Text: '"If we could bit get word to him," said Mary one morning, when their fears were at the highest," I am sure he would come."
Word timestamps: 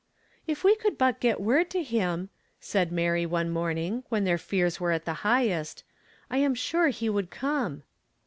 '"If 0.47 0.63
we 0.63 0.75
could 0.77 0.97
bit 0.97 1.19
get 1.19 1.39
word 1.39 1.69
to 1.69 1.83
him," 1.83 2.29
said 2.59 2.91
Mary 2.91 3.23
one 3.23 3.51
morning, 3.51 4.03
when 4.09 4.23
their 4.23 4.39
fears 4.39 4.79
were 4.79 4.89
at 4.91 5.05
the 5.05 5.13
highest," 5.21 5.83
I 6.31 6.37
am 6.39 6.55
sure 6.55 6.87
he 6.87 7.07
would 7.07 7.29
come." 7.29 7.83